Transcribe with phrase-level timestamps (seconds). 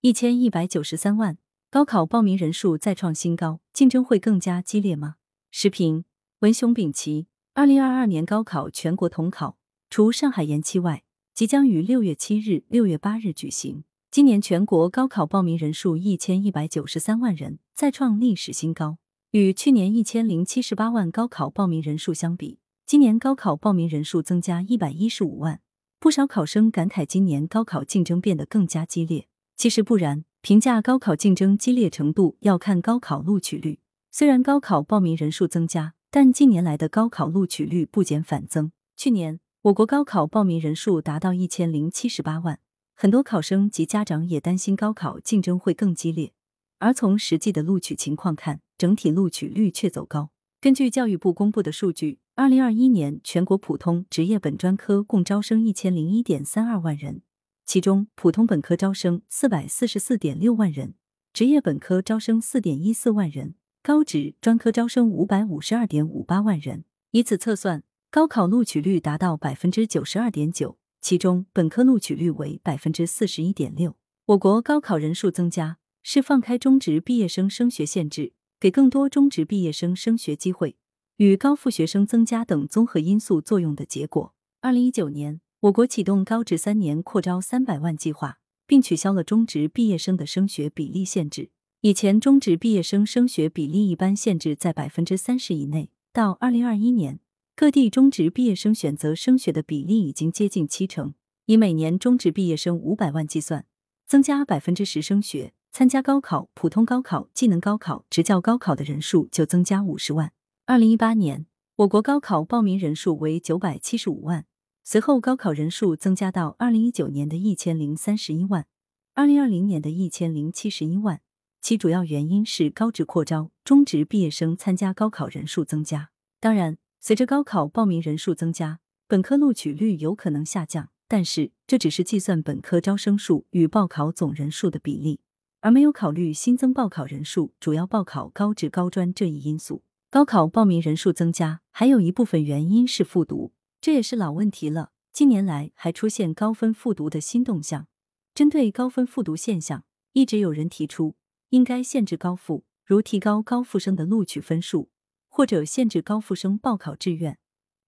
[0.00, 1.38] 一千一百九十三万，
[1.72, 5.16] 高考报名人数再创新高，竞争会更加激烈吗？
[5.50, 6.04] 时评：
[6.38, 7.26] 文雄丙奇。
[7.54, 9.58] 二零二二年高考全国统考，
[9.90, 11.02] 除上海延期外，
[11.34, 13.82] 即将于六月七日、六月八日举行。
[14.08, 18.98] 今年全国高考报名人数一千一百九十三万人，再创历史新高。
[19.32, 25.60] 与去年一千零七十八万高考报名人数相比，今年高考报名人数增加一百一十五万。
[25.98, 29.26] 不少考生感慨，今年高考竞争变得更加激烈。
[29.58, 33.80] 其实不然，评价高考竞争激烈程度要看高考录取率。
[34.08, 38.70] 虽然高考报名人数增加，但近年来的高考录取率不减反增。
[38.96, 42.60] 去年，我国高考报名人数达到一千零七十八万，
[42.94, 46.32] 很多考生及家长也担心高考竞争会更激烈。
[46.78, 50.30] 而从实际的录取情况看，整体录取率却走高。
[50.60, 57.22] 根据教育部公布的数据，二零二一年全国普通、职业本专科共招生一千零一点三二万人。
[57.68, 60.94] 其中，普通本科招生四百四十四点六万人，
[61.34, 66.86] 职业本科招生四点一四万人，高职专科招生五百五十二点五八万人。
[67.10, 73.94] 以此测算，高考录取率达到百分之九十二点九，其中本科录取率为百分之四十一点六。
[74.28, 80.78] 我国高考人数增加，是放开中职毕业生升学限制，给更多中职毕业生升学机会，
[81.18, 84.34] 与高复学生增加等综合因素作用的结果。
[84.62, 85.42] 二零一九年。
[85.62, 91.50] 我国启动高职三年扩招三百万计划，并取消了中职毕业生的升学比例限制。
[91.80, 97.18] 以前中职毕业生升学比例一般限制在百分之三十以内，到二零二一年，
[97.56, 101.14] 各地中职毕业生选择升学的比例已经接近七成。
[101.46, 103.66] 以每年中职毕业生五百万计算，
[104.06, 110.30] 增加百分之十升学，参加高考、普通高考、技能高考、职教高考的人数就增加五十万。
[110.66, 111.46] 二零一八年，
[111.78, 114.44] 我国高考报名人数为九百七十五万。
[114.90, 118.64] 随后，高考人数增加到二零一九年的一千零三十一万，
[119.12, 121.20] 二零二零年的一千零七十一万。
[121.60, 126.08] 其主要原因是高职扩招，中职毕业生参加高考人数增加。
[126.40, 135.20] 当然，随着高考报名人数增加，本科录取率有可能下降，但是这只是计算本科招生数与报考总人数的比例，
[135.60, 139.82] 而没有考虑新增报考人数、主要报考高职高专这一因素。
[140.08, 143.52] 高考报名人数增加，还有一部分原因是复读。
[143.80, 144.92] 这也是老问题了。
[145.12, 147.86] 近年来还出现高分复读的新动向。
[148.34, 151.16] 针对高分复读现象，一直有人提出
[151.48, 154.90] 应该限制高复，如提高高复生的录取分数，
[155.28, 157.38] 或者限制高复生报考志愿，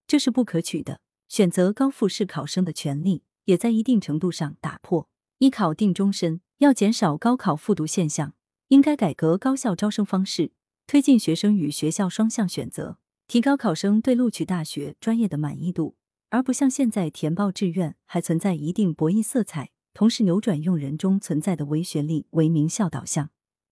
[0.06, 1.00] 这是不可取的。
[1.28, 5.08] 选择高复试考生的权利，也在一定程度上打破
[5.38, 6.40] 一考定终身。
[6.58, 8.34] 要减少高考复读现象，
[8.68, 10.52] 应该改革高校招生方式，
[10.86, 12.99] 推进学生与学校双向选择。
[13.30, 15.94] 提高考生对录取大学专业的满意度，
[16.30, 23.30] 而不像现在填报志愿还存在一定博弈色彩，同时扭转用人中存在的唯学历为名校导向，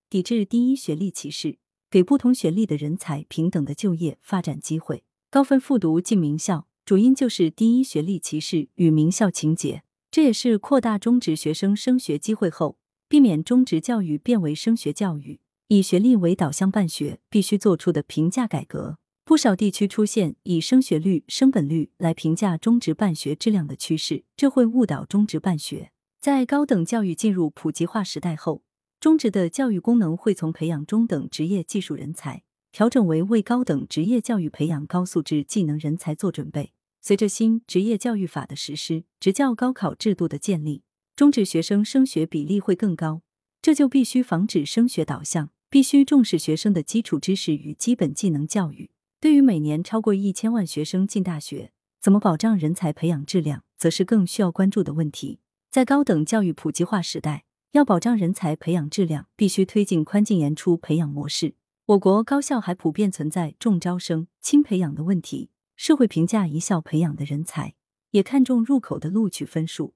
[0.09, 1.59] 抵制第一学历歧视，
[1.91, 5.03] 给不同学历的人才平等的就业发展机会。
[5.29, 9.83] 高分复读进名校，主因就是第一学历歧视与名校情节，
[10.13, 18.99] 这也是扩大中职学生升学机会后，避免中职教育变为升学教育，以学历为导向办学必须做出的评价改革。
[19.29, 25.93] 不少地区出现以升学率、升本率来评价中职办学质量的趋势，这会误导中职办学。
[26.19, 28.63] 在高等教育进入普及化时代后，
[28.99, 36.73] 中职的教育功能会从培养中等职业技术人才，调整为为高等职业教育培养高素质技能人才做准备。
[37.03, 40.85] 随着新职业教育法的实施，职教高考制度的建立，
[41.15, 43.21] 中职学生升学比例会更高，
[43.61, 48.89] 这就必须防止升学导向，必须重视学生的基础知识与基本技能教育。
[49.21, 55.41] 对于每年超过一千万学生进大学，怎么保障人才培养质量，则是更需要关注的问题。
[55.69, 61.55] 在高等教育普及化时代，要保障人才培养质量，必须推进宽进严出培养模式。
[61.87, 65.51] 我国高校还普遍存在重招生、轻培养的问题。
[65.75, 67.75] 社会评价一校培养的人才，
[68.13, 69.95] 也看重入口的录取分数，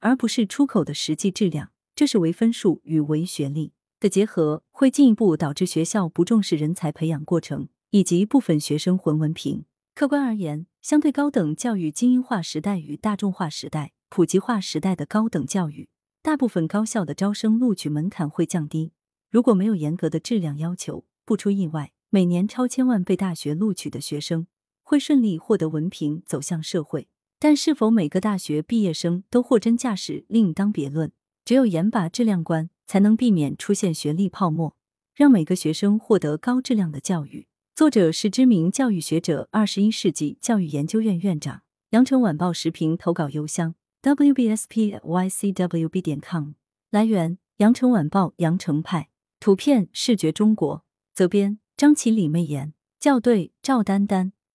[0.00, 1.72] 而不是出口的实际质量。
[1.94, 7.68] 这是唯分数与唯学历的结合，会进一步导致学校不重视人才培养过程。
[7.92, 9.66] 以及部分学生混文凭。
[9.94, 15.90] 客观而言，相对高等教育精英化时代与大众化时代、普及化时代的高等教育，
[16.22, 18.92] 大部分高校的招生录取门槛会降低。
[19.30, 24.46] 如果没有严格的质量要求，不出意外，每年超千万被大学录取的学生
[24.82, 27.08] 会顺利获得文凭，走向社会。
[27.38, 31.12] 但是否每个大学毕业生都货真价实，另当别论。
[31.44, 34.74] 只有严把质量关，才能避免出现学历泡沫，
[35.14, 37.48] 让每个学生获得高质量的教育。
[37.82, 41.62] 作者是知名教育学者，二十一世纪教育研究院院长。
[41.90, 46.52] 羊城晚报时评投稿邮箱：wbspycwb 点 com。
[46.92, 49.08] 来源：羊城晚报羊城派
[49.40, 54.32] 图片视觉中国责编张起李媚妍校对赵丹丹。